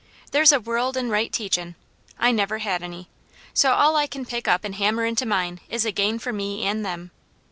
There's 0.31 0.51
a 0.51 0.59
world 0.59 0.97
in 0.97 1.11
right 1.11 1.31
teachin'. 1.31 1.75
I 2.17 2.31
never 2.31 2.57
had 2.57 2.81
any. 2.81 3.07
So 3.53 3.73
all 3.73 3.95
I 3.95 4.07
can 4.07 4.25
pick 4.25 4.47
up 4.47 4.65
an' 4.65 4.73
hammer 4.73 5.05
into 5.05 5.27
mine 5.27 5.59
is 5.69 5.85
a 5.85 5.91
gain 5.91 6.17
for 6.17 6.33
me 6.33 6.63
an' 6.63 6.81
them. 6.81 7.11